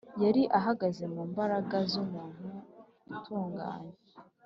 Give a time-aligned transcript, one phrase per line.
[0.23, 2.47] Yari ahagaze mu mbaraga z’umuntu
[3.13, 3.93] utunganye,